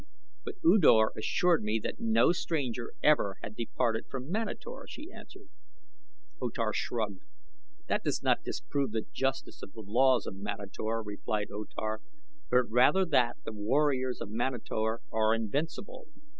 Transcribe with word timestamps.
"But 0.43 0.55
U 0.63 0.79
Dor 0.79 1.13
assured 1.15 1.61
me 1.61 1.79
that 1.83 1.99
no 1.99 2.31
stranger 2.31 2.93
ever 3.03 3.37
had 3.43 3.55
departed 3.55 4.07
from 4.09 4.31
Manator," 4.31 4.87
she 4.87 5.11
answered. 5.11 5.47
O 6.41 6.49
Tar 6.49 6.73
shrugged. 6.73 7.21
"That 7.85 8.03
does 8.03 8.23
not 8.23 8.43
disprove 8.43 8.93
the 8.93 9.05
justice 9.13 9.61
of 9.61 9.73
the 9.73 9.81
laws 9.81 10.25
of 10.25 10.35
Manator," 10.37 11.03
replied 11.05 11.51
O 11.51 11.65
Tar, 11.65 12.01
"but 12.49 12.63
rather 12.71 13.05
that 13.05 13.37
the 13.45 13.53
warriors 13.53 14.19
of 14.21 14.31
Manator 14.31 15.01
are 15.11 15.35
invincible. 15.35 16.07